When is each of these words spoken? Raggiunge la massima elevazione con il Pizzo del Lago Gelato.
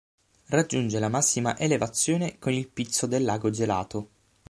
Raggiunge 0.47 0.97
la 0.97 1.09
massima 1.09 1.55
elevazione 1.59 2.39
con 2.39 2.53
il 2.53 2.67
Pizzo 2.67 3.05
del 3.05 3.23
Lago 3.23 3.51
Gelato. 3.51 4.09